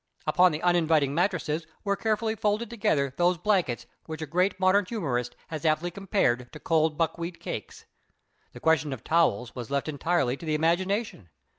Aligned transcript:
Upon 0.25 0.51
the 0.51 0.63
uninviting 0.63 1.13
mattresses 1.13 1.67
were 1.83 1.95
carefully 1.95 2.35
folded 2.35 2.71
together 2.71 3.13
those 3.17 3.37
blankets 3.37 3.85
which 4.07 4.19
a 4.19 4.25
great 4.25 4.59
modern 4.59 4.83
humourist 4.85 5.35
has 5.49 5.63
aptly 5.63 5.91
compared 5.91 6.51
to 6.53 6.59
cold 6.59 6.97
buckwheat 6.97 7.39
cakes. 7.39 7.85
The 8.53 8.59
question 8.59 8.93
of 8.93 9.03
towels 9.03 9.53
was 9.53 9.69
left 9.69 9.87
entirely 9.87 10.37
to 10.37 10.45
the 10.47 10.55
imagination. 10.55 11.29